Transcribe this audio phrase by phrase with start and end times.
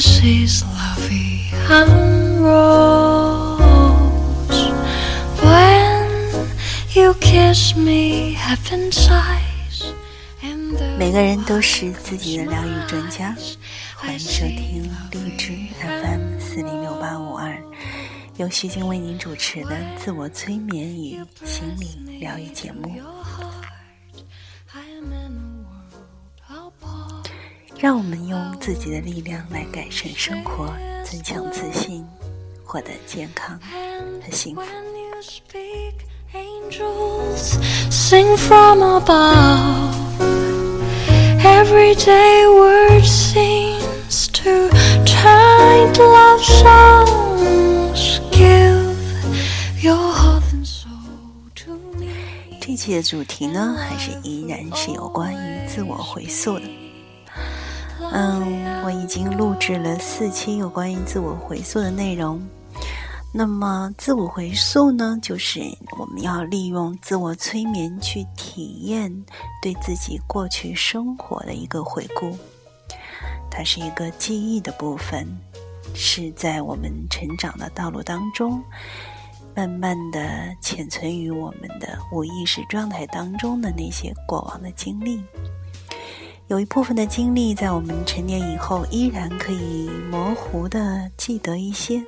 [0.00, 3.60] This is lovey and rose.
[5.44, 6.48] When
[6.94, 9.92] you kiss me, heaven sighs.
[10.42, 13.36] And the 每个人都是自己的疗愈专家，
[13.94, 15.52] 欢迎收听励志
[15.82, 17.54] FM 四零六八五二，
[18.38, 22.90] 由徐静为您主持的自我催眠与心理疗愈节目。
[27.80, 30.70] 让我们用自己的力量来改善生活，
[31.02, 32.04] 增强自信，
[32.62, 33.58] 获得健康
[34.22, 34.60] 和幸福。
[36.34, 37.56] Angels
[37.90, 39.94] sing from above.
[41.42, 44.68] Everyday word seems to
[45.94, 48.20] to love songs.
[48.30, 48.94] Give
[49.82, 52.12] your heart and soul to me.
[52.60, 56.79] 这期的主题呢，还是依然是有关于自我回溯的。
[58.12, 62.40] 嗯，我已经录制了四期有关于自我回溯的内容。
[63.32, 65.60] 那么，自我回溯呢，就是
[65.96, 69.24] 我们要利用自我催眠去体验
[69.62, 72.36] 对自己过去生活的一个回顾。
[73.48, 75.24] 它是一个记忆的部分，
[75.94, 78.60] 是在我们成长的道路当中，
[79.54, 85.22] 慢慢的潜存于我们的无意识状态当中的那些过往的经历。
[86.50, 92.02] 有一部分的经历在我们成年以后依然可以模糊的记得一些，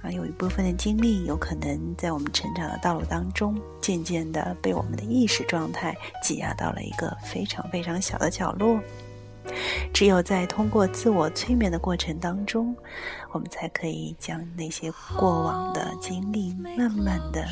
[0.00, 8.80] 啊，有一部分的经历有可能在我们成长的道路当中，渐渐的被我们的意识状态挤压到了一个非常非常小的角落。
[9.92, 12.72] 只有在通过自我催眠的过程当中，
[13.32, 17.44] 我们才可以将那些过往的经历慢慢的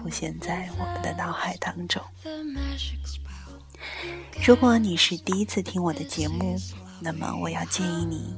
[0.00, 2.02] 浮现在我们的脑海当中。
[4.46, 6.56] 如果你是第一次听我的节目，
[7.00, 8.34] 那么我要建议你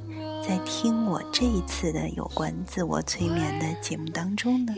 [0.47, 4.73] 在听我这一次的有关自我催眠的节目当中呢，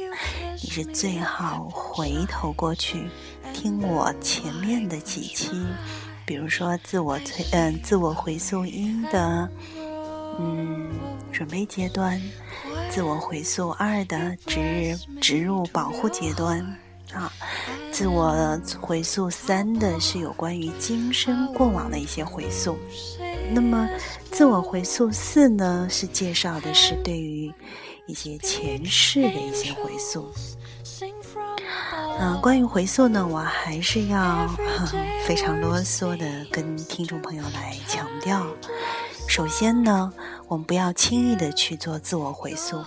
[0.61, 3.09] 你是最好回头过去
[3.53, 5.65] 听我前面的几期，
[6.25, 9.49] 比如说自我催嗯、自我回溯一的
[10.39, 10.89] 嗯
[11.31, 12.19] 准备阶段，
[12.89, 16.77] 自我回溯二的植植入保护阶段
[17.13, 17.31] 啊。
[17.91, 22.77] 自我回溯三的是有关于今生过往的一些回溯，
[23.51, 23.89] 那么
[24.31, 27.53] 自我回溯四呢是介绍的是对于
[28.05, 30.31] 一些前世的一些回溯。
[32.21, 34.47] 嗯、关于回溯呢，我还是要、
[35.25, 38.45] 非常啰嗦的跟听众朋友来强调。
[39.27, 40.11] 首先呢，
[40.47, 42.83] 我们不要轻易的去做自我回溯，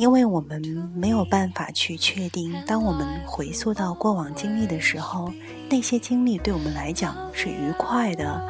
[0.00, 0.58] 因为我们
[0.94, 5.30] 没有办法去确定，当我们回溯到过往经历的时候，
[5.68, 8.40] 那些经历对我们来讲是愉快的，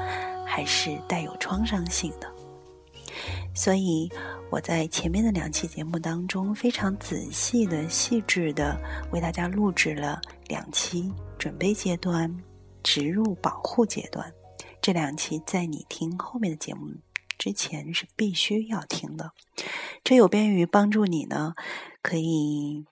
[0.47, 2.33] 还是带有创伤性的。
[3.53, 4.09] 所以
[4.49, 8.79] 我在前面的两期节目当中，非常仔细的、细致的
[9.11, 12.33] 为大家录制了两期准备阶段、
[12.81, 14.33] 植入保护阶段。
[14.81, 16.93] 这两期在你听后面的节目
[17.41, 19.33] 之前是必须要听的，
[20.05, 21.55] 这有便于帮助你呢，
[22.03, 22.85] 可以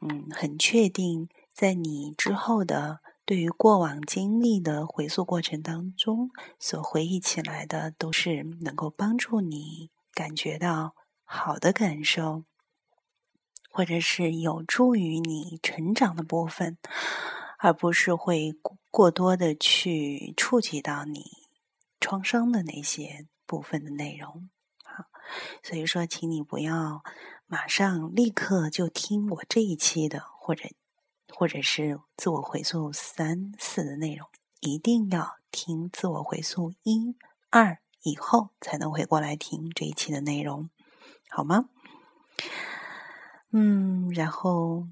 [0.00, 10.94] 嗯很确定在你之后的对于过往经历的回溯过程当中，所回忆起来的都是能够帮助你感觉到
[11.24, 12.44] 好的感受，
[13.70, 16.78] 或者是有助于你成长的部分，
[17.58, 18.54] 而不是会
[18.90, 21.26] 过多的去触及到你
[22.00, 24.48] 创伤的那些部分的内容。
[24.82, 25.04] 好，
[25.62, 27.04] 所以说，请你不要
[27.46, 30.70] 马上立刻就听我这一期的，或者
[31.28, 34.26] 或者是自我回溯三四的内容，
[34.60, 37.14] 一定要听自我回溯一
[37.50, 40.70] 二以后才能回过来听这一期的内容，
[41.28, 41.68] 好吗？
[43.50, 44.88] 嗯，然后，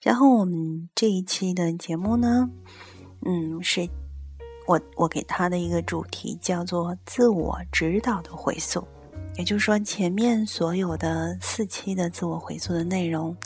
[0.00, 2.48] 然后我们这一期的节目呢，
[3.24, 3.88] 嗯，是
[4.66, 8.86] 我我给他的一个主题叫做自我指导的回溯。
[9.36, 13.36] 也就是说，前面所有的四期的自我回溯的内容，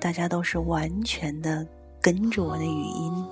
[0.00, 1.66] 大家都是完全的
[2.00, 3.26] 跟着我的语音，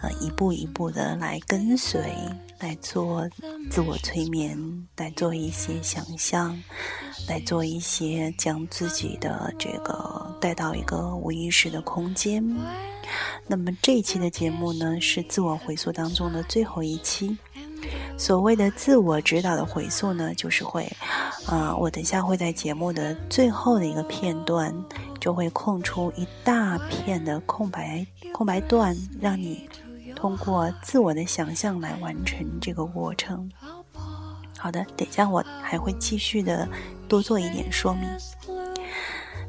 [0.00, 2.12] 呃，一步一步的来跟随，
[2.58, 3.28] 来做
[3.70, 4.58] 自我催眠，
[4.96, 6.60] 来做一些想象，
[7.28, 12.44] 来做一些将自己的这个带到一个无意识的空间。
[13.46, 17.36] 那么这一期的节目呢，是自我回溯当中的最后一期。
[18.16, 20.90] 所谓的自我指导的回溯呢，就是会，
[21.46, 24.74] 啊，我等下会在节目的最后的一个片段，
[25.20, 29.68] 就会空出一大片的空白空白段，让你
[30.16, 33.48] 通过自我的想象来完成这个过程。
[34.58, 36.68] 好的，等下我还会继续的
[37.06, 38.02] 多做一点说明。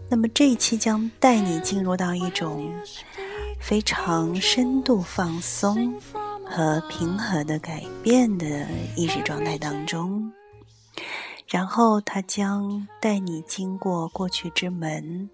[0.08, 2.72] 那么这一期将带你进入到一种
[3.60, 5.94] 非常深度放松。
[6.52, 10.34] 和平和的改变的意识状态当中，
[11.48, 15.30] 然后它将带你经过过去之门，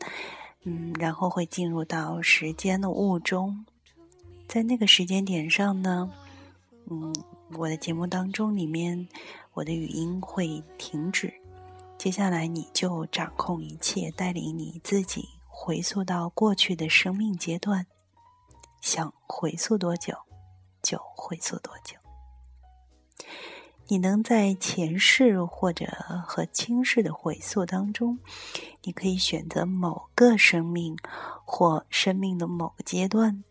[0.66, 3.66] 嗯，然后会进入到时间的雾中，
[4.46, 6.12] 在那个时间点上呢，
[6.92, 7.16] 嗯，
[7.58, 9.08] 我的节目当中里面，
[9.54, 11.34] 我的语音会停止，
[11.98, 17.86] 接下来你就掌控一切，带领你自己回溯到过去的生命阶段，
[18.86, 20.16] 想回溯多久？
[20.84, 21.98] 就回溯多久？
[23.88, 25.88] 你能在前世或者
[26.24, 28.20] 和今世的回溯当中，
[28.84, 30.96] 你可以选择某个生命
[31.46, 33.44] 或生命的某个阶段。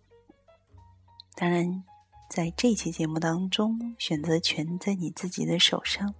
[1.34, 1.82] 当然，
[2.31, 6.14] 在这期节目当中，选择权在你自己的手上。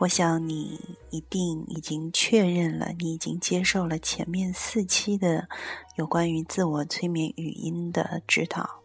[0.00, 5.48] 我想你一定已经确认了，你已经接受了前面四期的
[5.96, 8.80] 有关于自我催眠语音的指导。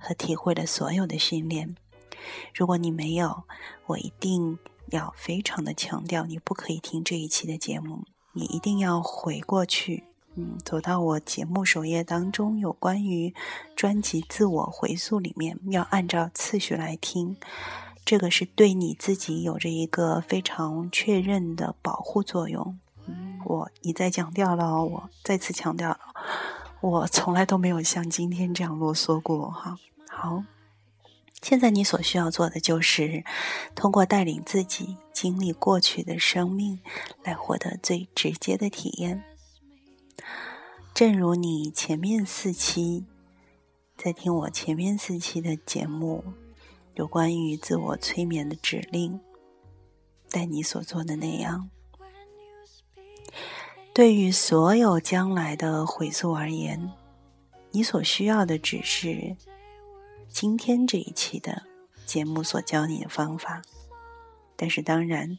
[0.00, 1.76] 和体会了所有的训练。
[2.54, 3.42] 如果你没有，
[3.86, 4.56] 我一定
[4.90, 10.04] 要非常的强调，你不可以听这一期的节目，你一定要回过去，
[10.36, 13.34] 嗯，走到我节目首页当中有关于
[13.74, 17.36] 专辑自我回溯里面，要按照次序来听。
[18.08, 22.78] 这个是对你自己有着一个非常确认的保护作用。
[23.04, 26.00] 嗯，我一再强调了，我再次强调了。
[26.80, 29.76] 我从来都没有像今天这样啰嗦过哈。
[30.08, 30.42] 好，
[31.42, 33.24] 现在你所需要做的就是
[33.74, 36.80] 通过带领自己经历过去的生命，
[37.22, 39.22] 来获得最直接的体验。
[40.94, 43.04] 正如你前面四期
[43.98, 46.24] 在听我前面四期的节目，
[46.98, 49.20] 有关于自我催眠的指令，
[50.32, 51.70] 带你所做的那样。
[53.94, 56.90] 对于所有将来的回溯而言，
[57.70, 59.36] 你所需要的只是
[60.28, 61.62] 今天这一期的
[62.04, 63.62] 节目所教你的方法。
[64.56, 65.36] 但是，当然，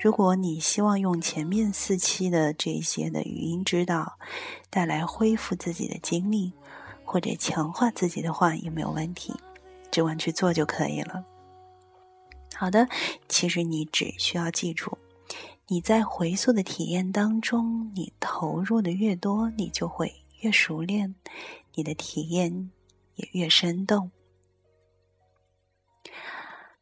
[0.00, 4.18] 如果你希望用前面四期的这些的语音指导
[4.70, 6.54] 带来恢复自己的精力，
[7.04, 9.34] 或者强化自己的话，也没有问题，
[9.92, 11.24] 只管去做就可以了。
[12.56, 12.88] 好的，
[13.28, 14.98] 其实你只需要记住。
[15.68, 21.14] 你在回溯的体验当中，你投入的越多，你就会越熟练，
[21.74, 22.70] 你的体验
[23.14, 24.10] 也越生动。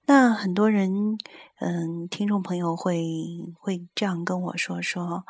[0.07, 1.17] 那很多人，
[1.61, 3.05] 嗯，听众朋友会
[3.61, 5.25] 会这样跟我说说，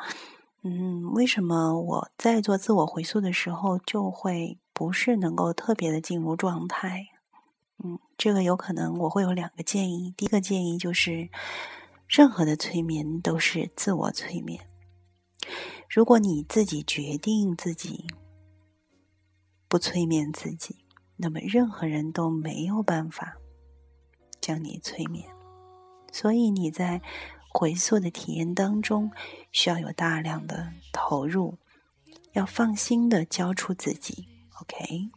[0.63, 7.09] 嗯，为什么我在做自我回溯的时候，就会不是能够特别的进入状态？
[7.83, 11.29] 嗯，这个有可能我会有两个建议，第一个建议就是。
[12.13, 14.67] 任何的催眠都是自我催眠。
[15.89, 18.05] 如果你自己决定自己
[19.69, 20.83] 不催眠自己，
[21.15, 23.37] 那么任何人都没有办法
[24.41, 25.25] 将你催眠。
[26.11, 27.01] 所以你在
[27.49, 29.09] 回溯的体验当中，
[29.53, 31.57] 需要有大量的投入，
[32.33, 34.27] 要放心的交出自己。
[34.59, 35.09] OK，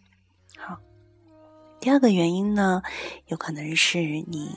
[1.84, 2.82] 第二个原因呢，
[3.26, 4.56] 有可能是你。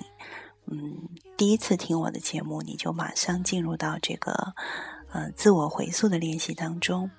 [0.66, 4.54] 嗯，第一次听我的节目，你就马上进入到这个
[5.12, 7.12] 呃自我回溯的练习当中。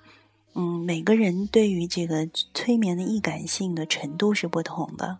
[0.55, 5.19] 嗯，每个人对于这个催眠的易感性的程度是不同的。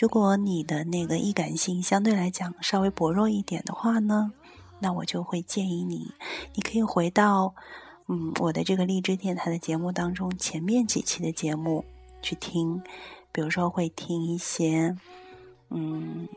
[0.00, 4.32] 如果你的那个易感性相对来讲稍微薄弱一点的话呢，
[4.78, 6.10] 那我就会建议你，
[6.54, 7.54] 你可以回到
[8.08, 11.84] 嗯我的这个励志电台的节目当中前面几期的节目
[12.22, 12.82] 去听，
[13.32, 14.96] 比如说会听一些
[15.70, 16.28] 嗯。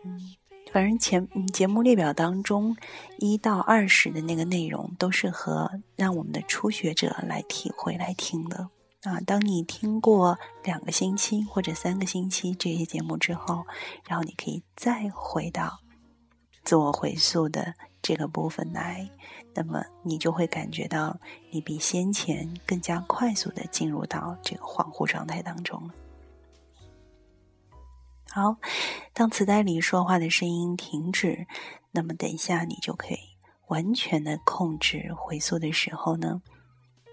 [0.74, 2.75] 反正前节目列表当中，
[3.18, 8.68] 一到二十的那个内容都是和让我们的初学者来体会来听的
[9.04, 9.22] 啊。
[9.22, 13.66] 当你听过两个星期或者三个星期这些节目之后，
[14.06, 15.80] 然后你可以再回到
[16.66, 19.10] 自我回溯的这个部分来，
[19.54, 21.18] 那么你就会感觉到
[21.52, 25.94] 你比先前更加快速的进入到这个恍惚状态当中了。
[28.36, 28.58] 好，
[29.13, 31.48] 当磁带里说话的声音停止，
[31.92, 33.20] 那么等一下你就可以
[33.68, 36.42] 完全的控制回溯的时候呢，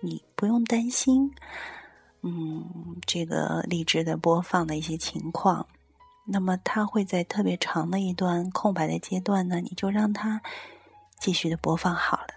[0.01, 1.33] 你不用担心，
[2.23, 5.65] 嗯，这个荔枝的播放的一些情况，
[6.27, 10.43] 那么它会在特别长的一段空白的阶段呢，你就让它
[11.21, 12.35] 继续的播放好了，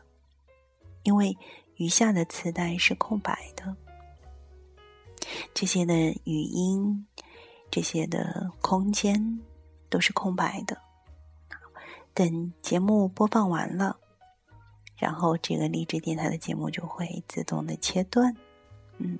[1.02, 1.36] 因为
[1.78, 3.76] 余下的磁带是空白的，
[5.56, 7.08] 这些的语音，
[7.76, 9.38] 这些的空间
[9.90, 10.78] 都是空白的。
[12.14, 13.98] 等节目播放完了，
[14.98, 18.34] 然后这个励志电台的节目就会自动的切断。
[19.00, 19.20] 嗯，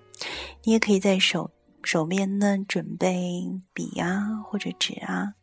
[0.64, 1.52] 你也可以在手
[1.84, 5.34] 手边呢准备笔啊或者纸啊，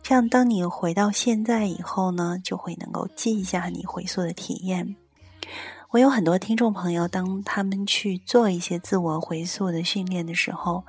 [0.00, 4.94] 这样当你回到现在以后呢，就会能够记一下你回溯的体验。
[5.90, 10.84] 我有很多听众朋友，当他们去做一些自我回溯的训练的时候，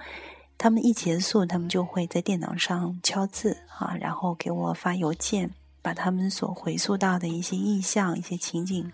[0.58, 5.52] 他们一结束，他们就会在电脑上敲字啊，然后给我发邮件。
[5.80, 8.92] 把他们所回溯到的一些意象、一些情景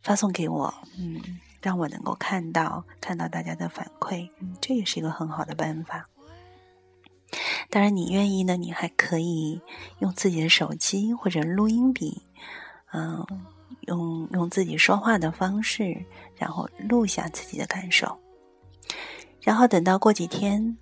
[0.00, 1.20] 发送给我，嗯，
[1.60, 4.28] 让我能够看到看到大家的反馈，
[4.60, 6.06] 这也是一个很好的办法。
[7.68, 9.60] 当然，你愿意呢，你还可以
[9.98, 12.22] 用自己的手机或者录音笔，
[12.92, 13.26] 嗯，
[13.88, 16.04] 用用自己说话的方式，
[16.36, 18.16] 然后录下自己的感受，
[19.42, 20.76] 然后等到过几天。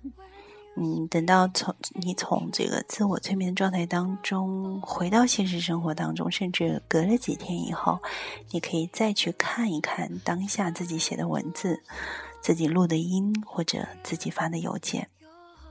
[0.81, 7.99] 嗯，等到从你从这个自我催眠状态当中回到现实生活当中，甚至隔了几天以后，
[8.51, 11.83] 你可以再去看一看当下自己写的文字、
[12.39, 15.09] 自己录的音或者自己发的邮件，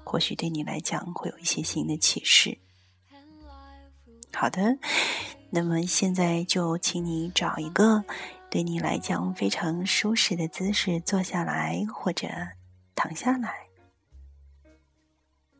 [0.04, 2.58] 或许对你来讲会有一些新的启示。
[4.34, 4.76] 好的，
[5.48, 8.04] 那么现在就请你找一个
[8.50, 12.28] 对你来讲非常舒适的姿势坐下来，或者
[12.98, 13.68] 躺下来。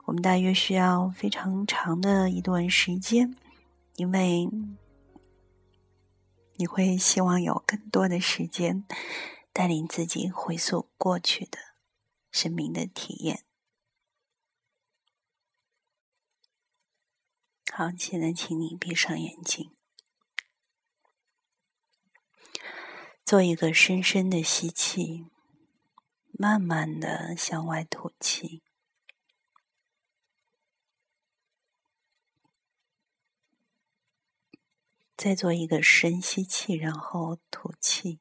[0.06, 3.36] 我们大约需要非常长的一段时间，
[3.94, 4.48] 因为
[6.56, 8.84] 你会希望有更多的时间
[9.52, 11.58] 带领自己回溯过去的
[12.32, 13.44] 生命的体验。
[17.70, 19.70] 好，现在请你闭上眼睛，
[23.24, 25.26] 做一个深深的吸气，
[26.40, 28.62] 慢慢的向外吐气。
[35.16, 38.20] 再做一个深吸气，然后吐气。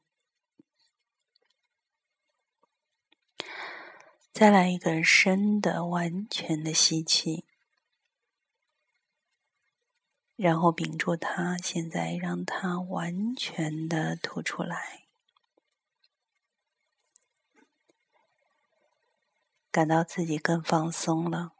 [4.32, 7.44] 再来一个深的、完全的吸气，
[10.34, 11.56] 然后屏住它。
[11.56, 15.07] 现在让它完全的吐出来，
[19.70, 21.52] 感到自己更放松了。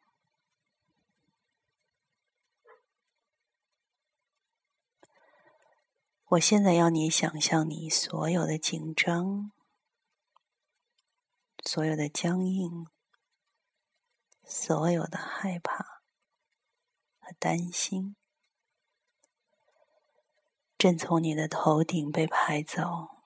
[6.30, 9.50] 我现在要你想象你所有的紧张、
[11.64, 12.86] 所有的僵硬、
[14.44, 16.02] 所有的害怕
[17.18, 18.14] 和担心，
[20.76, 23.17] 正从你的头顶被排走，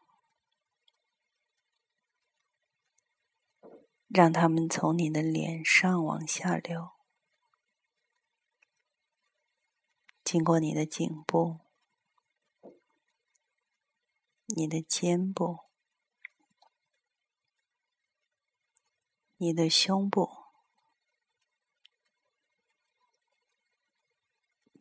[4.13, 6.91] 让他们从你的脸上往下流，
[10.23, 11.61] 经过你的颈部。
[14.55, 15.61] 你的肩部，
[19.39, 20.29] 你的胸部，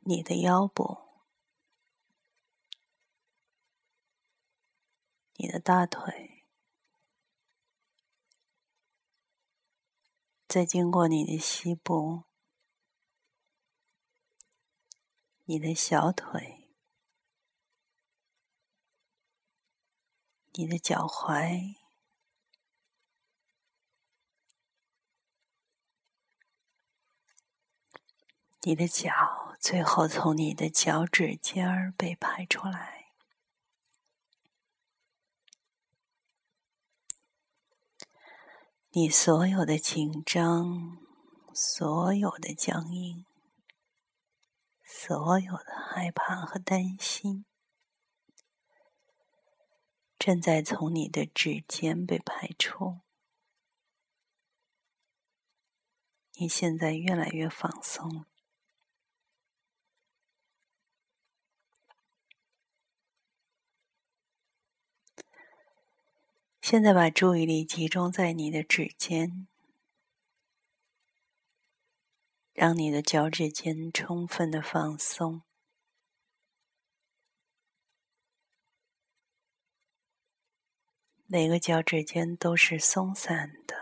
[0.01, 0.97] 你的腰部，
[5.35, 6.30] 你的大腿，
[10.51, 12.23] 再经过你的膝部，
[15.45, 16.67] 你的小腿。
[20.51, 21.77] 你的脚踝，
[28.63, 33.00] 你的脚，最后从你的脚趾尖儿被排出来。
[38.93, 40.97] 你所有的紧张，
[41.53, 43.25] 所有的僵硬，
[44.83, 47.45] 所有的害怕和担心。
[50.19, 52.99] 正在从你的指尖被排出，
[56.33, 58.25] 你现在越来越放松。
[66.71, 69.45] 现在把注意力集中在你的指尖，
[72.53, 75.41] 让你的脚趾尖充分的放松。
[81.25, 83.75] 每个脚趾尖都是松散的，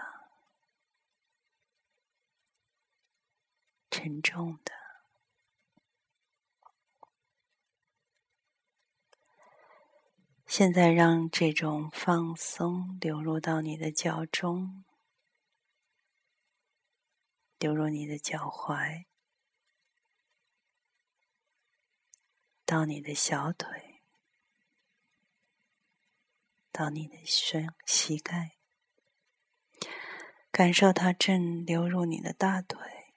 [3.92, 4.79] 沉重的。
[10.52, 14.84] 现在，让这种放松流入到你的脚中，
[17.60, 19.06] 流入你的脚踝，
[22.66, 24.02] 到你的小腿，
[26.72, 28.58] 到你的胸膝盖，
[30.52, 33.14] 感受它正流入你的大腿，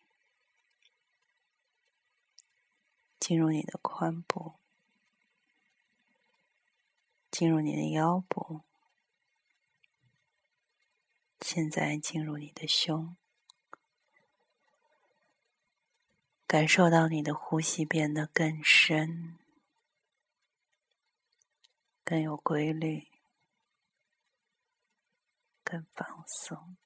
[3.19, 4.62] 进入你的髋部。
[7.33, 8.61] 进入你的腰部，
[11.41, 13.17] 现在进入你的胸，
[16.47, 19.39] 感受到你的呼吸变得更深、
[22.05, 23.09] 更有规律、
[25.65, 26.77] 更放松。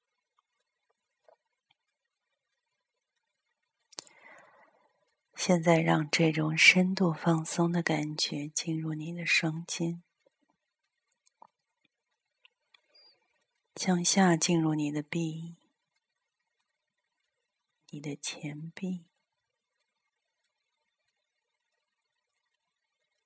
[5.35, 10.06] 现在让这种深度放松的感觉进入你的双肩。
[13.77, 15.55] 向下进入你的臂、
[17.91, 19.05] 你的前臂，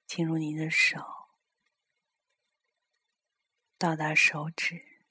[0.09, 1.28] 进入你的手，
[3.78, 5.04] 到达手指，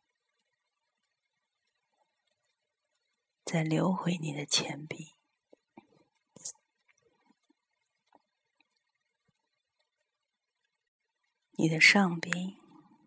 [3.45, 5.15] 再流回你的前臂，
[11.51, 12.57] 你的上臂，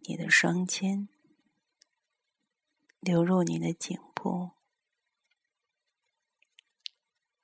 [0.09, 1.12] 你的双肩。
[3.03, 4.53] 流入你的颈部、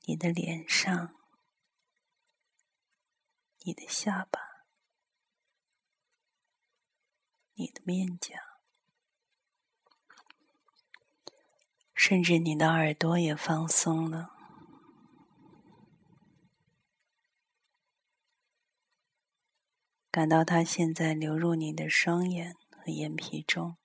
[0.02, 1.16] 你的脸上、
[3.64, 4.38] 你的下巴、
[7.54, 8.38] 你的面颊，
[11.92, 14.30] 甚至你的耳朵也放松了，
[20.12, 23.76] 感到它现在流入你的双眼和眼皮中。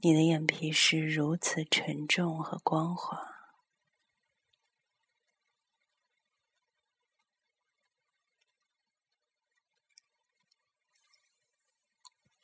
[0.00, 3.34] 你的眼皮是如此沉重和光滑，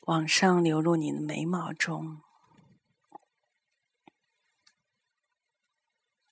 [0.01, 2.23] 往上流入你的眉毛中，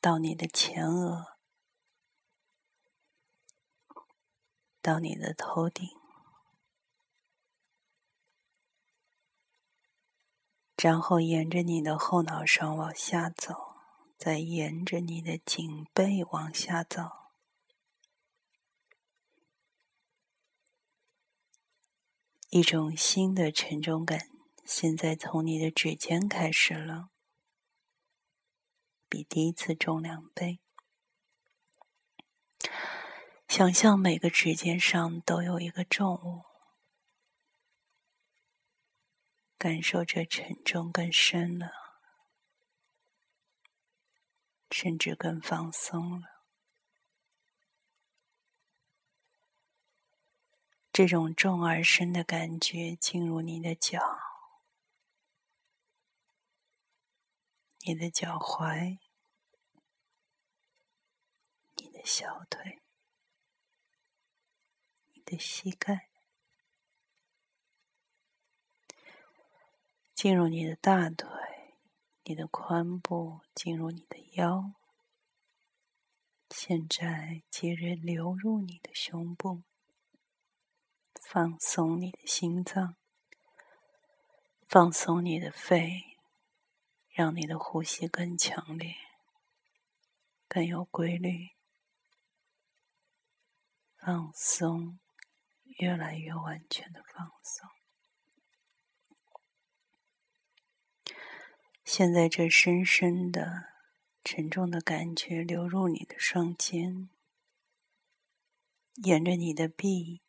[0.00, 1.38] 到你的前额，
[4.80, 6.01] 到你的头顶。
[10.82, 13.76] 然后沿着你的后脑勺往下走，
[14.18, 17.08] 再沿着你的颈背往下走，
[22.50, 24.28] 一种新的沉重感
[24.64, 27.10] 现在从你的指尖开始了，
[29.08, 30.58] 比第一次重两倍。
[33.46, 36.51] 想象每个指尖上都有一个重物。
[39.62, 41.70] 感受这沉重更深了，
[44.72, 46.42] 甚至更放松了。
[50.92, 54.00] 这种重而深的感觉进入你的脚、
[57.86, 58.98] 你的脚踝、
[61.76, 62.80] 你的小腿、
[65.12, 66.11] 你的膝盖。
[70.22, 71.28] 进入你的大腿，
[72.22, 74.72] 你的髋部，进入你的腰。
[76.48, 79.64] 现在接着流入你的胸部，
[81.20, 82.94] 放松你的心脏，
[84.68, 86.16] 放松你的肺，
[87.08, 88.94] 让你的呼吸更强烈、
[90.46, 91.48] 更有规律，
[93.96, 95.00] 放松，
[95.80, 97.68] 越来越完全的放松。
[101.94, 103.74] 现在，这深深的、
[104.24, 107.10] 沉重的感觉流入你的双肩，
[109.04, 110.22] 沿着你的臂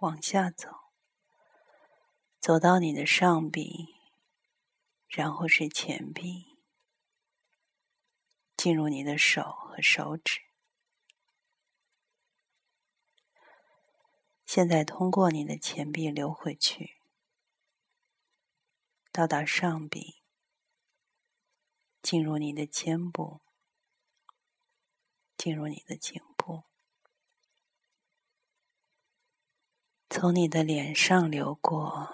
[0.00, 0.68] 往下走，
[2.38, 3.94] 走到你的上臂，
[5.08, 6.58] 然后是前臂，
[8.54, 10.42] 进入你的手和手指。
[14.44, 16.98] 现在，通过你的前臂流回去，
[19.10, 20.19] 到达上臂。
[22.02, 23.40] 进入你的肩部，
[25.36, 26.64] 进入你的颈部，
[30.08, 32.08] 从你的脸上流过，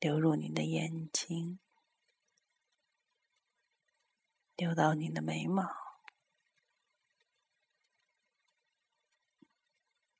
[0.00, 1.60] 流入你的眼睛、
[4.56, 5.62] 流到你的眉毛，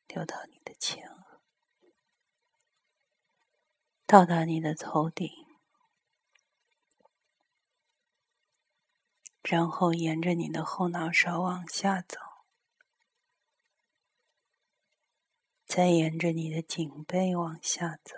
[0.06, 1.40] 流到你的前额，
[4.06, 5.43] 到达你的头顶，
[9.46, 12.18] 然后沿着你的后脑勺往下走，
[15.66, 18.16] 再沿着你的颈背往下走。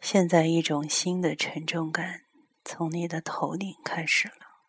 [0.00, 2.26] 现在，一种新的沉重感
[2.64, 4.60] 从你的头顶开始了，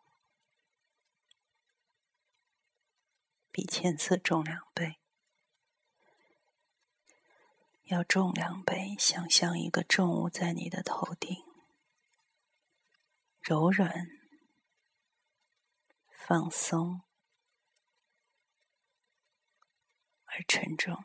[3.52, 5.00] 比前次重两倍，
[7.86, 8.96] 要重两倍。
[8.98, 11.44] 想象一个重物在你的头顶，
[13.42, 14.08] 柔软、
[16.12, 17.02] 放松
[20.26, 21.04] 而沉重。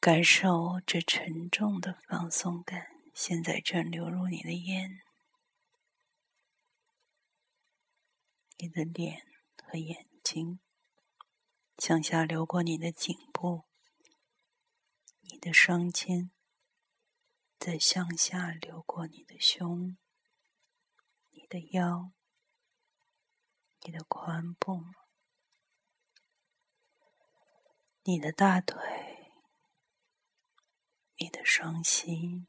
[0.00, 5.00] 感受这沉重的放松感，现在正流入你的眼、
[8.58, 9.22] 你的脸
[9.62, 10.60] 和眼睛，
[11.78, 13.64] 向下流过你的颈部、
[15.20, 16.30] 你的双肩，
[17.58, 19.96] 再向下流过你的胸、
[21.30, 22.10] 你的腰、
[23.82, 24.84] 你的髋部、
[28.02, 29.12] 你的大腿。
[31.16, 32.44] 你的双膝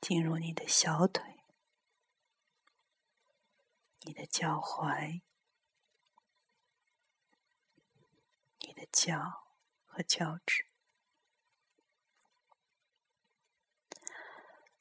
[0.00, 1.40] 进入你的小腿，
[4.02, 5.22] 你的脚踝，
[8.60, 9.46] 你的脚
[9.86, 10.66] 和脚趾，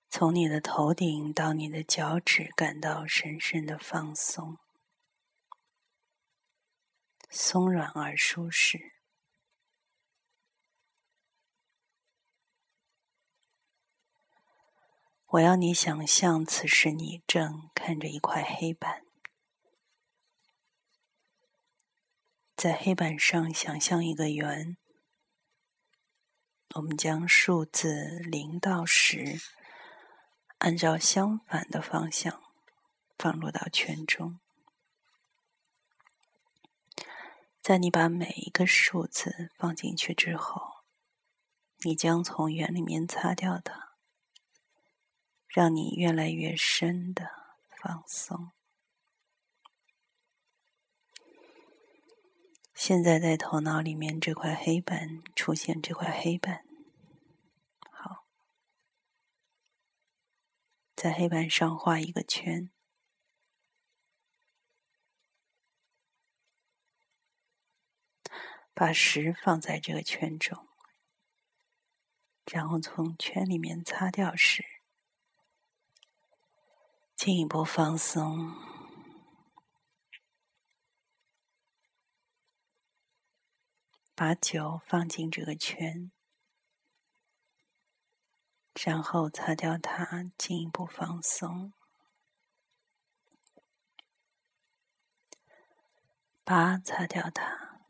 [0.10, 4.58] 从你的头顶到你的脚趾，感到深深的放松，
[7.29, 8.91] 松软而舒适。
[15.27, 19.04] 我要你想象，此时你正看着一块黑板，
[22.65, 24.75] 在黑板上想象一个圆。
[26.73, 29.39] 我们将数字零到十，
[30.58, 32.41] 按照相反的方向
[33.19, 34.39] 放入到圈中。
[37.62, 40.60] 在你把每一个数字放进去之后，
[41.84, 43.91] 你将从圆里面擦掉它。
[45.47, 47.30] 让你越来越深的
[47.80, 48.54] 放松。
[52.75, 56.65] 现在在头脑里面这块黑板出现，这块黑板，
[57.89, 58.27] 好，
[60.93, 62.69] 在黑板上画一个圈，
[68.73, 70.67] 把十放在这个圈中，
[72.51, 74.65] 然后从圈里面擦掉十。
[77.15, 78.53] 进一步放松，
[84.15, 86.12] 把酒放进这个圈，
[88.73, 91.73] 然后擦掉它，进一步放松。
[96.43, 97.82] 八，擦掉它，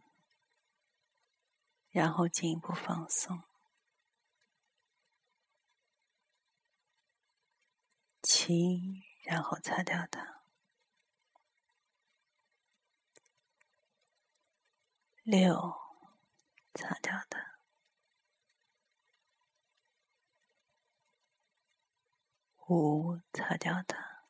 [1.91, 3.43] 然后进一步放松。
[8.23, 9.03] 七。
[9.25, 10.43] 然后擦掉它。
[15.23, 15.84] 六，
[16.75, 17.59] 擦掉它。
[22.67, 24.25] 五，擦掉它。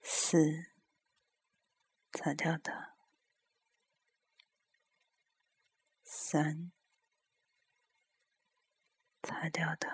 [0.00, 0.72] 四，
[2.12, 2.94] 擦掉它。
[6.04, 6.72] 三，
[9.22, 9.90] 擦掉它。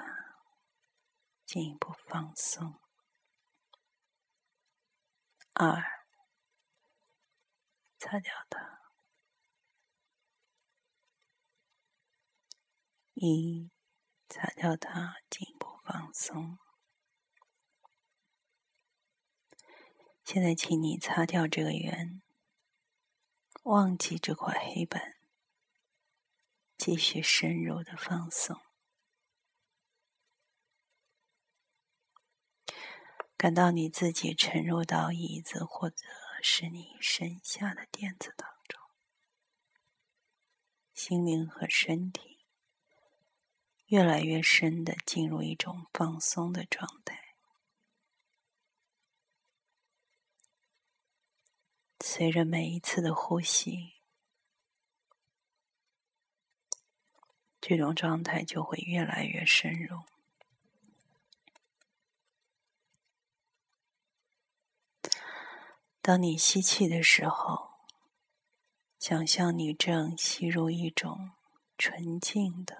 [1.46, 2.78] 进一步放松。
[5.54, 5.99] 二，
[8.00, 8.80] 擦掉它。
[13.12, 13.70] 一，
[14.26, 16.58] 擦掉它，进一步放松。
[20.24, 22.22] 现在，请你擦掉这个圆，
[23.64, 25.18] 忘记这块黑板，
[26.78, 28.58] 继续深入的放松。
[33.36, 36.06] 感到你自己沉入到椅子或者
[36.42, 38.80] 是你身下的垫子当中，
[40.94, 42.38] 心灵和身体
[43.86, 47.34] 越来越深的进入一种放松的状态。
[52.00, 53.94] 随着每一次的呼吸，
[57.60, 60.02] 这种状态就会越来越深入。
[66.10, 67.70] 当你吸气的时候，
[68.98, 71.30] 想象你正吸入一种
[71.78, 72.76] 纯净的、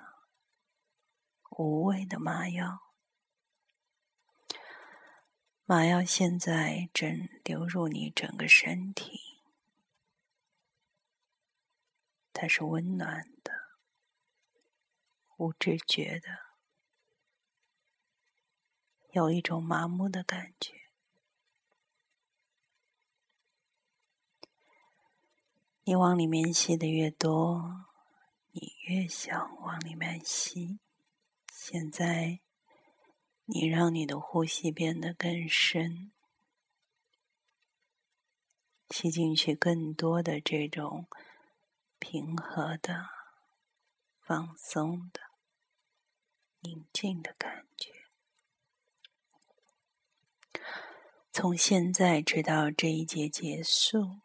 [1.50, 2.80] 无味的麻药。
[5.64, 9.20] 麻药现在正流入你整个身体，
[12.32, 13.52] 它是温暖的、
[15.36, 16.28] 无知觉的，
[19.12, 20.79] 有一种麻木的感觉。
[25.90, 27.84] 你往里面吸的越多，
[28.52, 30.78] 你越想往里面吸。
[31.52, 32.38] 现在。
[33.46, 36.12] 你让你的呼吸变得更深，
[38.90, 41.08] 吸进去更多的这种
[41.98, 43.06] 平和的、
[44.20, 45.20] 放松的、
[46.60, 47.90] 宁静的感觉。
[51.32, 54.20] 从现在直到这一节结束，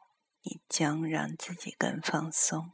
[0.46, 2.72] 你将让自己更放松。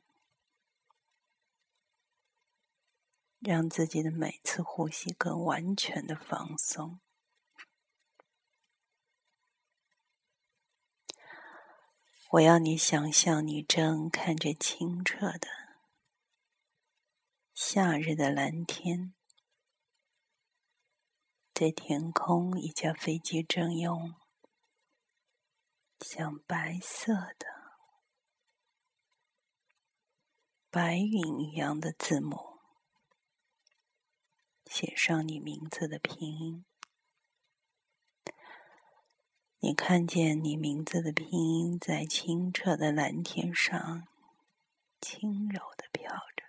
[3.40, 7.00] 让自己的每次呼吸更完全的放松。
[12.34, 15.48] 我要你想象，你正看着清澈的
[17.56, 19.16] 夏日的蓝天，
[21.54, 24.14] 在天空，一架飞机正用
[26.00, 27.61] 像白色的
[30.74, 32.62] 白云一样的字母。
[34.68, 36.64] 写上你名字的拼音。
[39.60, 44.08] 你看见你名字的拼音在清澈的蓝天上
[45.02, 46.46] 轻柔的飘着，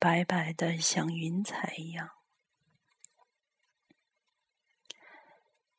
[0.00, 2.21] 白白的像云彩一样。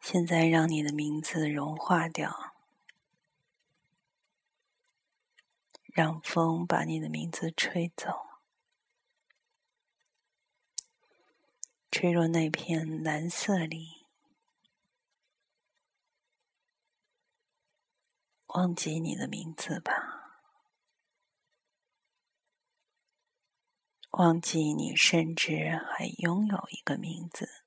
[0.03, 2.53] 现在让你的名字融化掉。
[5.93, 8.09] 让风把你的名字吹走，
[11.89, 14.07] 吹入那片蓝色里。
[18.47, 20.41] 忘记你的名字吧，
[24.11, 27.62] 忘记你甚至还拥有一个名字。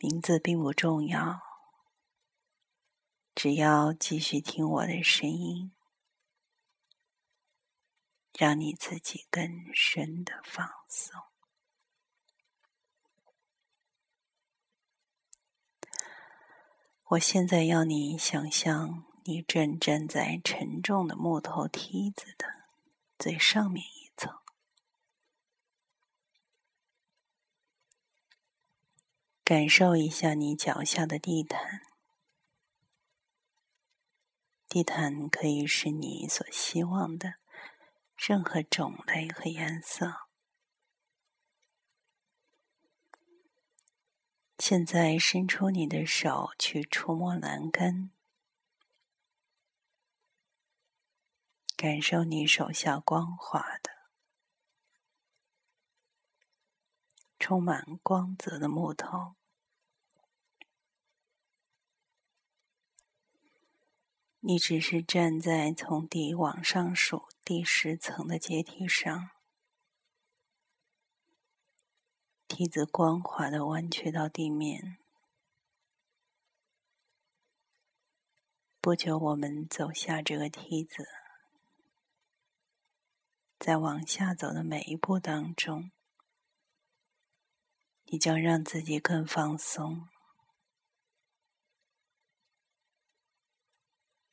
[0.00, 1.40] 名字并不重要。
[3.34, 5.72] 只要继续听我的声音，
[8.32, 11.22] 让你自己更深的放松。
[17.10, 22.66] 我现在要你想象，你正站在沉重的木头梯子的
[23.18, 24.38] 最上面一层，
[29.48, 31.80] 感受一下你脚下的地毯。
[34.68, 37.36] 地毯可以是你所希望的
[38.14, 40.28] 任何种类和颜色。
[44.58, 48.10] 现在伸出你的手去触摸栏杆，
[51.74, 53.90] 感受你手下光滑的、
[57.38, 59.37] 充满光泽的木头。
[64.40, 69.30] 你只是站在从底往上数第十层的阶梯上，
[72.46, 74.98] 梯子光滑的弯曲到地面。
[78.80, 81.08] 不久，我们走下这个梯子，
[83.58, 85.90] 在往下走的每一步当中，
[88.04, 90.08] 你将让自己更放松。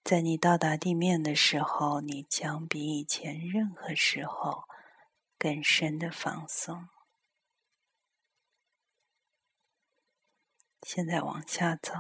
[0.06, 4.66] 在你到达地面的时候，你将比以前任何时候
[5.40, 6.88] 更深的放松。
[10.84, 11.94] 现在往下走，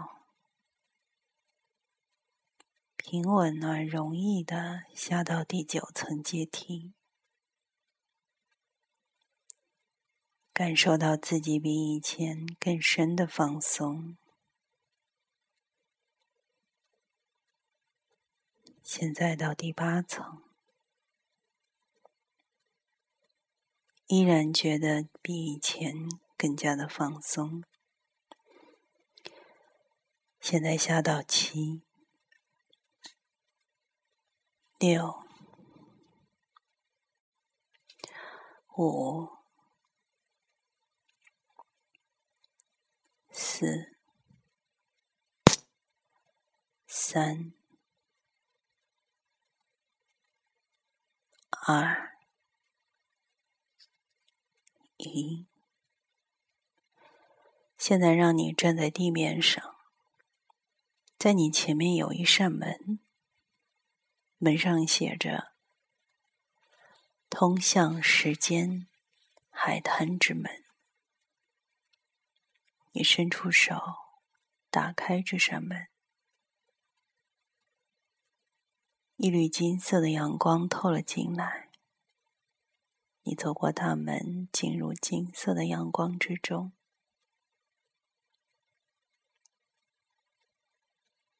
[2.95, 6.93] 平稳而容易的下到第九层阶梯，
[10.53, 14.15] 感受到自己比以前更深的放松。
[18.87, 20.43] 现在到第八层，
[24.05, 27.63] 依然觉得比以前更加的放松。
[30.39, 31.81] 现在下到七、
[34.77, 35.23] 六、
[38.77, 39.29] 五、
[43.31, 43.95] 四、
[46.85, 47.54] 三、
[51.67, 52.13] 二。
[54.97, 55.47] 一，
[57.75, 59.75] 现在让你站在地面上，
[61.17, 62.99] 在你前面有一扇门，
[64.37, 65.53] 门上写着
[67.31, 68.87] “通向时间
[69.49, 70.63] 海滩之门”。
[72.93, 73.81] 你伸出手，
[74.69, 75.87] 打开这扇门，
[79.17, 81.69] 一缕金色的阳光透了进来。
[83.23, 86.73] 你走过大门，进入金色的阳光之中。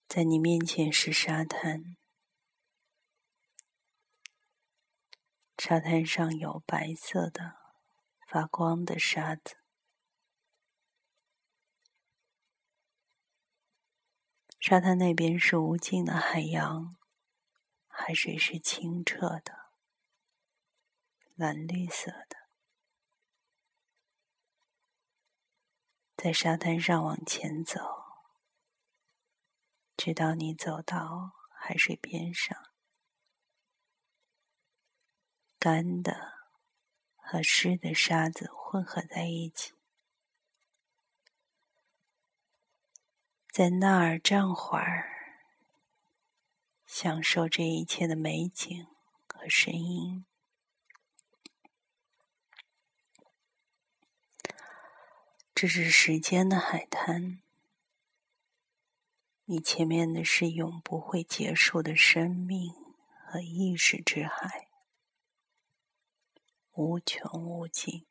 [0.08, 1.98] 在你面前是沙滩，
[5.58, 7.58] 沙滩上有白色的、
[8.26, 9.58] 发光的沙子，
[14.62, 16.96] 沙滩那边是无尽的海洋，
[17.98, 19.72] 海水是清澈的。
[21.36, 22.38] 蓝绿色的，
[26.16, 27.80] 在沙滩上往前走，
[29.98, 32.72] 直到你走到海水边上，
[35.58, 36.34] 干的
[37.16, 39.74] 和湿的沙子混合在一起，
[43.50, 45.15] 在那儿站会儿，
[46.98, 48.88] 享受这一切的美景
[49.28, 50.26] 和声音。
[55.54, 57.42] 这是时间的海滩，
[59.44, 62.74] 你前面的是永不会结束的生命
[63.26, 64.70] 和意识之海，
[66.72, 68.06] 无穷无尽。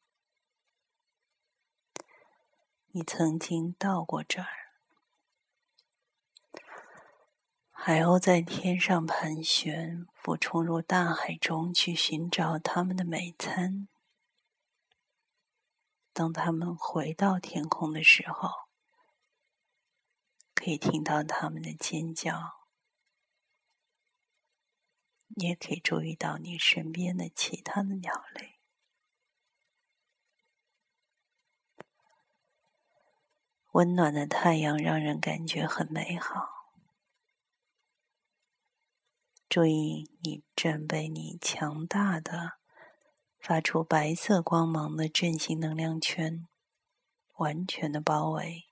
[2.88, 4.63] 你曾经到过这儿，
[7.86, 13.88] 海鸥在天上盘旋，俯冲入大海中去寻找它们的美餐。
[16.14, 18.48] 当他们回到天空的时候，
[20.54, 22.64] 可以听到他们的尖叫，
[25.36, 28.60] 也可以注意到你身边的其他的鸟类。
[33.72, 36.63] 温暖的太阳让人感觉很美好。
[39.54, 42.54] 注意，你正被你强大的。
[43.38, 46.48] 发出白色光芒的振兴能量圈，
[47.36, 48.64] 完全的包围。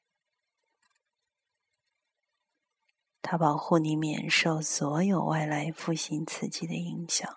[3.20, 7.32] 它保护你免受所有外来负性刺激的影响。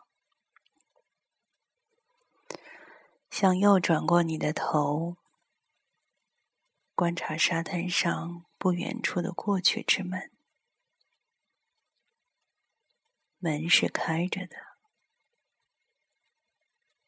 [3.29, 5.17] 向右转过你的头，
[6.95, 10.31] 观察沙滩上不远处的过去之门，
[13.45, 14.55] 门是开着的。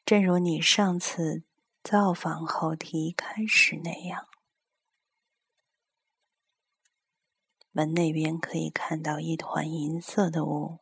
[0.06, 1.44] 正如你上次
[1.84, 4.28] 造访后离开时那样，
[7.72, 10.82] 门那边可以看到一团银色的雾，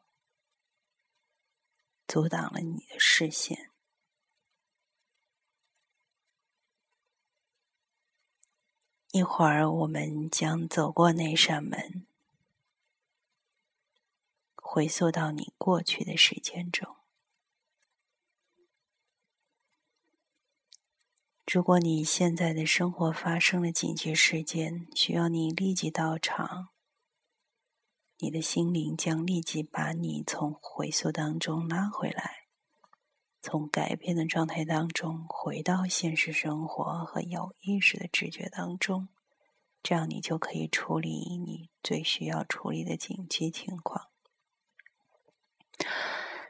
[2.05, 3.71] 阻挡了你的视线。
[9.11, 12.05] 一会儿，我们将走过那扇门，
[14.75, 16.97] 回溯到你过去的时间中。
[21.49, 26.71] 如果你现在的生活发生了紧急事件，需要你立即到场，
[28.17, 32.49] 你的心灵将立即把你从回溯当中拉回来，
[33.41, 39.07] 从改变的状态当中回到现实生活和有意识的直觉当中，
[39.81, 44.09] 这样你就可以处理你最需要处理的紧急情况。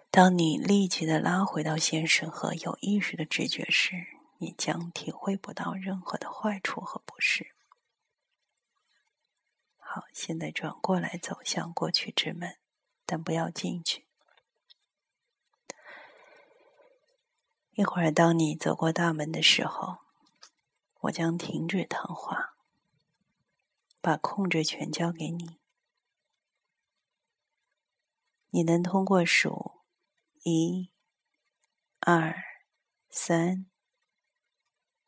[0.10, 4.08] 当你立即的拉回到现实和有意识的直觉时，
[4.38, 7.54] 你将体会不到任何的坏处和不适。
[9.78, 12.58] 好，现在转过来走向过去之门，
[13.06, 14.06] 但不要进去。
[17.74, 19.98] 一会儿，当你走过大门的时候，
[21.02, 22.56] 我将停止谈话，
[24.00, 25.58] 把控制权交给你。
[28.56, 29.82] 你能通过数
[30.46, 30.90] 一、
[32.00, 32.34] 二、
[33.10, 33.70] 三。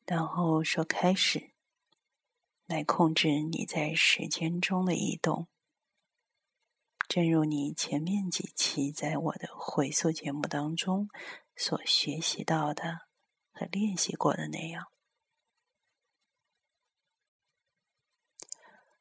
[0.05, 1.53] 然后说开始，
[2.65, 5.47] 来控制你在时间中的移动。
[7.07, 11.07] 正如你前面几期在我的回溯节目当中
[11.55, 13.07] 所学习到的
[13.53, 14.87] 和练习过的那样，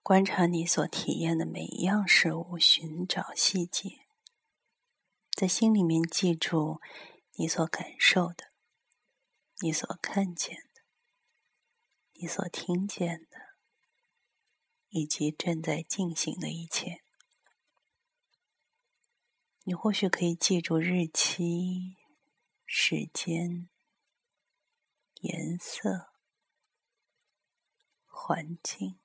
[0.04, 4.05] 观察你所体验的每一样事物，寻找细节，
[5.36, 6.80] 在心里面记住
[7.34, 8.50] 你所感受的、
[9.60, 10.80] 你所看见的、
[12.14, 13.36] 你所听见的，
[14.88, 17.02] 以及正在进行的一切。
[19.64, 21.98] 你或许可以记住日期、
[22.64, 23.68] 时间、
[25.20, 26.08] 颜色、
[28.06, 28.98] 环境，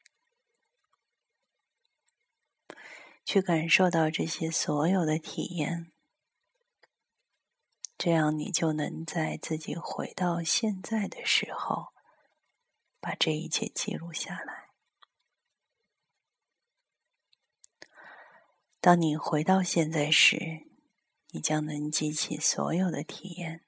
[3.25, 5.91] 去感受到这些所有的体验，
[8.03, 11.89] 这样你就能在自己回到现在的时候，
[12.99, 14.71] 把这一切记录下来。
[18.79, 20.65] 当你回到现在时，
[21.29, 23.63] 你将能记起所有的体验。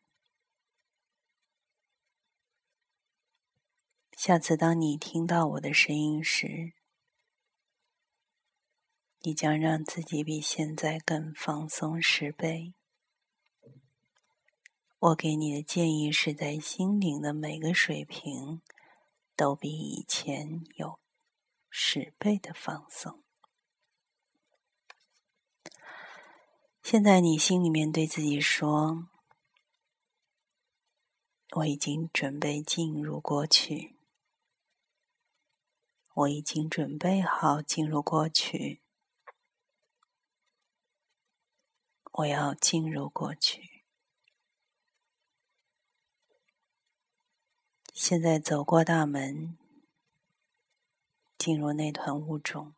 [4.18, 6.74] 下次当你听到我的声音时，
[9.20, 12.74] 你将让自己比现在更放松十倍。
[15.04, 18.62] 我给你的建议是在心灵的每个水平
[19.36, 20.98] 都比以前有
[21.70, 23.22] 十倍的放松。
[26.82, 29.10] 现在你心里面对自己说
[31.58, 33.98] ：“我已经准备进入过去，
[36.14, 38.82] 我已经准备好进入过去，
[42.14, 43.73] 我要进入过去。
[47.94, 49.56] 现在走过大门，
[51.38, 52.74] 进入那团雾中。”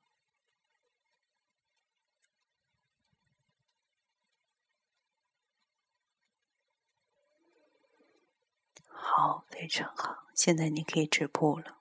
[8.91, 10.27] 好，非常好。
[10.35, 11.77] 现在你可以止步了。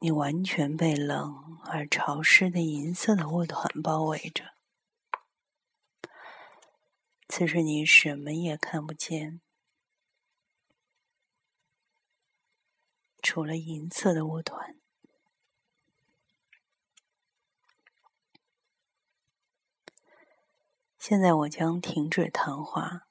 [0.00, 4.54] 你完全被冷而潮湿的银色的雾团包围着。
[7.28, 9.40] 此时你什么也看不见，
[13.24, 14.78] 除了银色的雾团。
[20.98, 23.08] 现在我将停止谈话。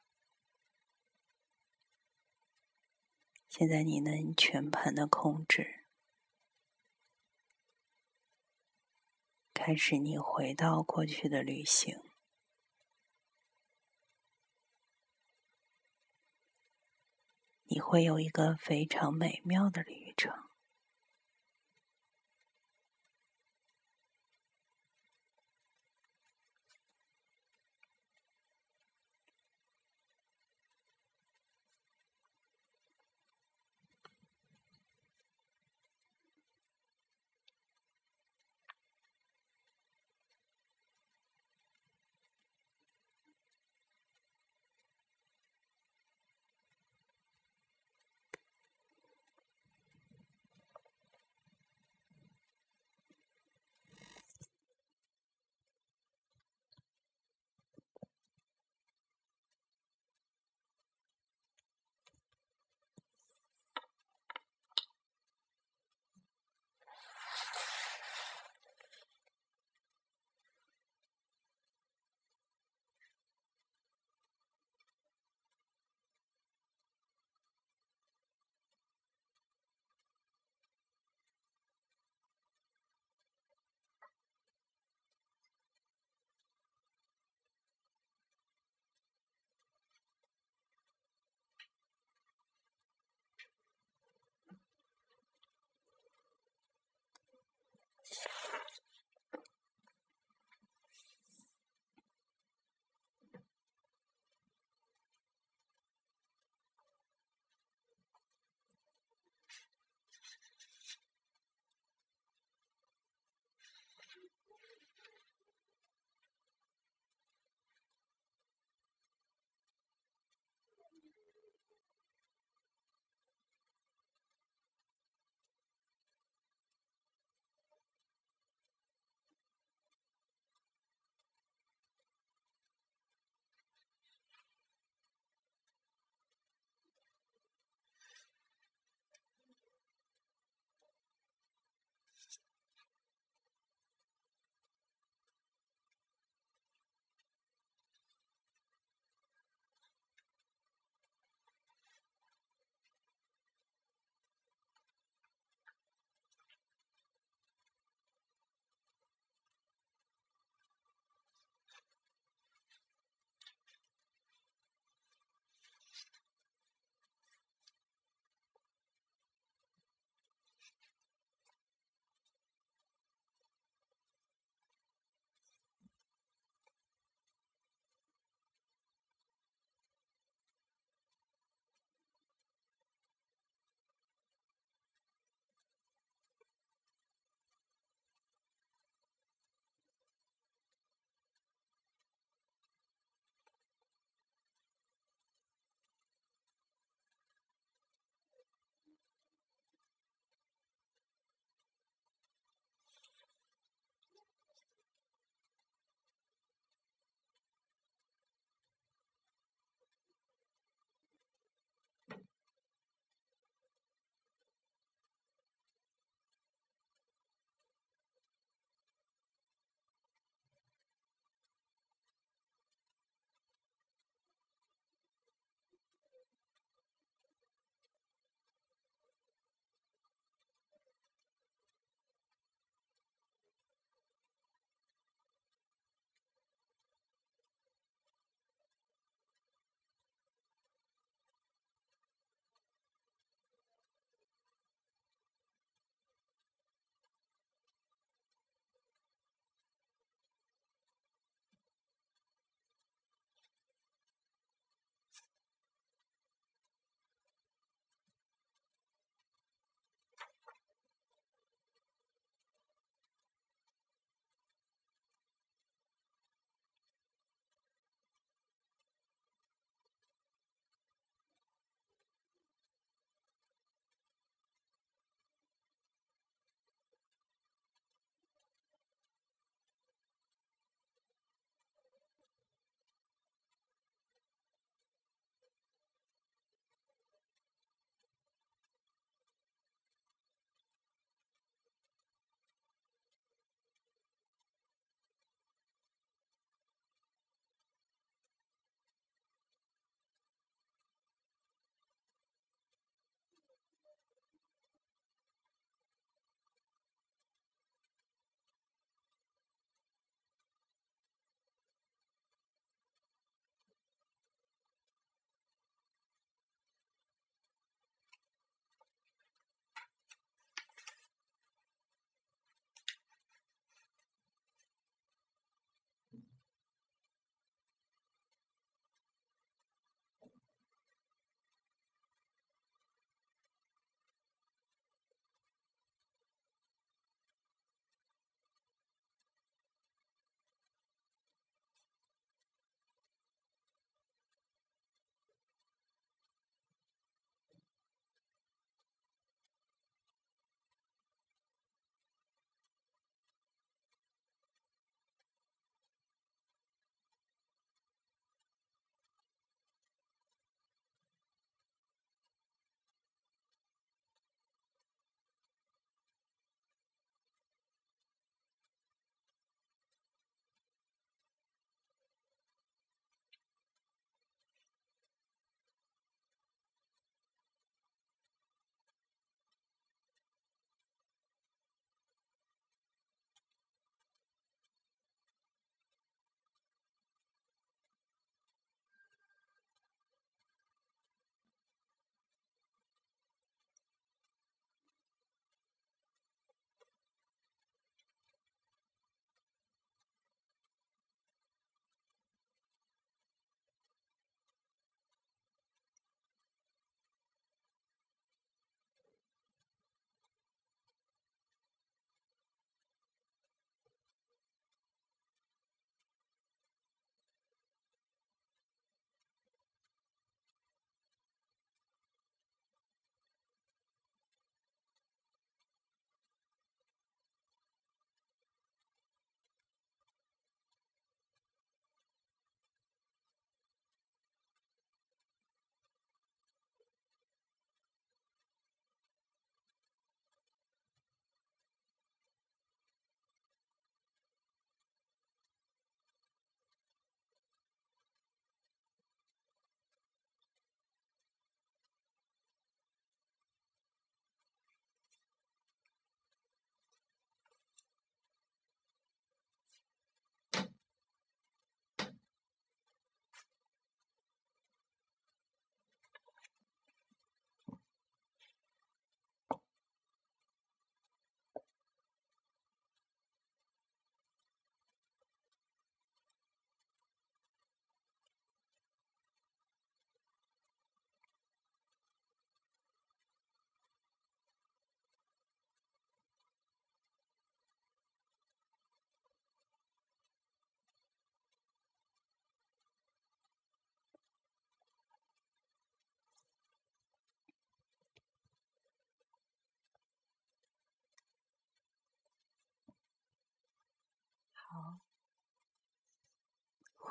[3.49, 5.85] 现在你能全盘的控制，
[9.51, 11.99] 开始你回到过去的旅行，
[17.65, 20.33] 你会有一个非常美妙的旅程。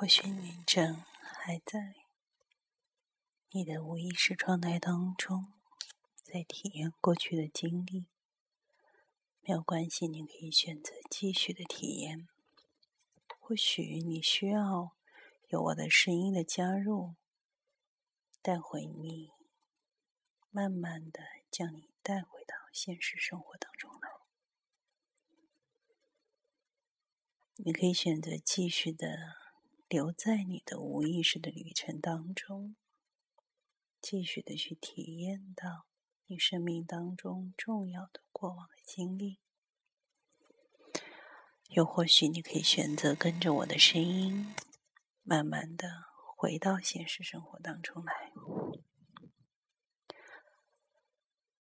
[0.03, 1.94] 或许你正还在
[3.50, 5.53] 你的无意识状态当中，
[6.24, 8.07] 在体验过去的经历。
[9.42, 12.26] 没有关系，你可以选择继续的体验。
[13.38, 14.90] 或许你需要
[15.50, 17.14] 有我的声音的加入，
[18.42, 19.30] 带回你，
[20.50, 24.11] 慢慢的将你带回到现实生活当中来。
[27.59, 29.41] 你可以选择继续的。
[29.93, 32.76] 留在你的无意识的旅程当中，
[34.01, 35.84] 继续的去体验到
[36.24, 39.38] 你生命当中重要的过往的经历。
[41.68, 44.55] 又或许你可以选择跟着我的声音，
[45.22, 46.05] 慢慢的
[46.38, 48.32] 回到现实生活当中来。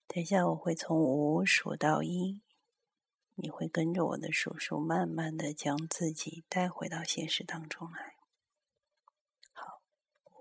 [0.06, 2.40] 等一下我会从五数到一，
[3.34, 8.16] 你会跟着我的数数，慢慢的将自己带回到现实当中来。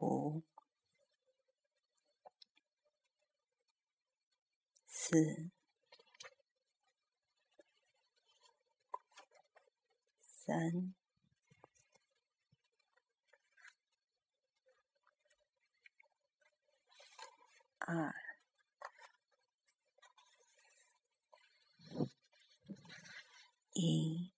[0.01, 0.41] 五、
[4.87, 5.51] 四、
[10.19, 10.93] 三、
[17.79, 18.13] 二、
[23.73, 24.30] 一，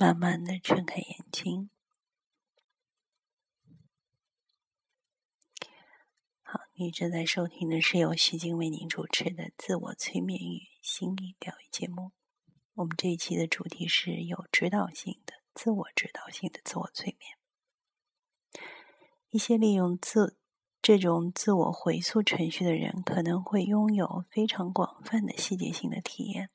[0.00, 1.70] 慢慢的睁开眼睛。
[6.40, 12.12] 好，你正在收听的是由徐静为您主持的自我催眠与心理疗愈节目。
[12.74, 17.36] 我们这一期的主题是有指导性的、自我指导性的自我催眠。
[19.30, 20.38] 一些利用自
[20.80, 26.50] 这种自我回溯程序的人，可能会拥有非常广泛的细节性的体验。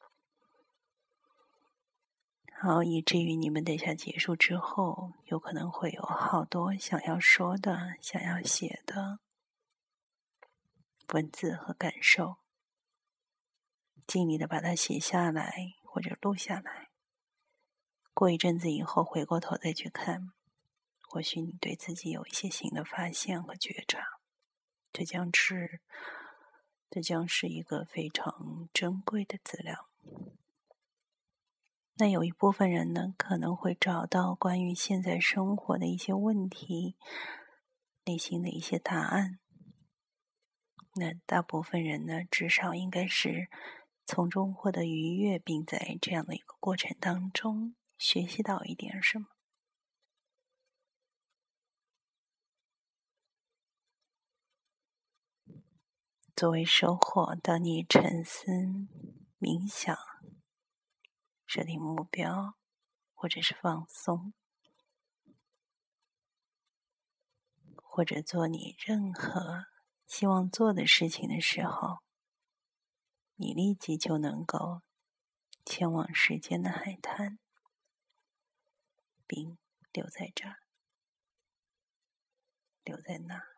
[2.66, 9.20] 好，以至于你们等下结束之后，有可能会有好多想要说的、想要写的。
[11.10, 12.38] 文字和感受，
[14.08, 16.88] 尽力的把它写下来或者录下来。
[18.14, 20.32] 过一阵子以后，回过头再去看，
[21.02, 24.00] 或许你对自己有一些新的发现和觉察。
[24.94, 25.82] 这将是，
[26.90, 29.90] 这将是一个非常珍贵的资料。
[31.96, 36.98] 那有一部分人呢，可能会找到关于现在生活的一些问题，
[38.06, 39.40] 内心的一些答案。
[40.96, 43.48] 那大部分人呢，至少应该是
[44.06, 49.28] 从中获得愉悦，并在这样的一个过程当中学习到一点什么。
[56.36, 58.52] 作为收获，当你沉思、
[59.40, 59.96] 冥想、
[61.56, 62.58] 设定目标，
[63.14, 64.34] 或者是放松，
[67.76, 69.68] 或者做你任何。
[70.08, 72.00] 希望做的事情的时候，
[73.36, 74.82] 你立即就能够
[75.64, 77.38] 前往时间的海滩，
[79.28, 79.60] 并
[79.92, 80.58] 留在这儿，
[82.84, 83.53] 留在那儿。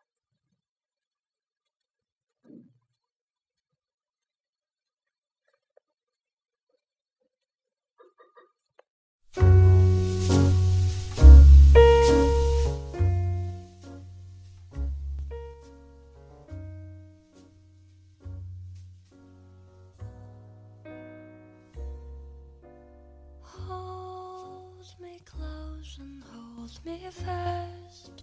[26.86, 28.22] Me first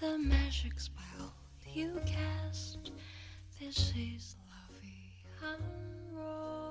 [0.00, 1.32] the magic spell
[1.72, 2.90] you cast.
[3.58, 5.24] This is lovey
[6.12, 6.61] rose.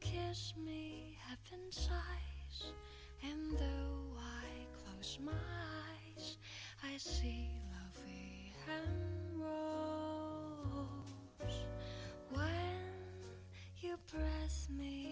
[0.00, 2.72] Kiss me, heaven sighs,
[3.22, 4.44] and though I
[4.82, 6.38] close my eyes,
[6.82, 8.52] I see lovey
[9.36, 9.48] rose.
[12.30, 12.82] When
[13.80, 15.10] you breath me